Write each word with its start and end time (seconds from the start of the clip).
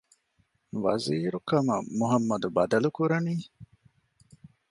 ވަޒީރުކަމަށް 0.83 1.87
މުޙައްމަދު 1.97 2.47
ބަދަލުކުރަނީ؟ 2.55 3.33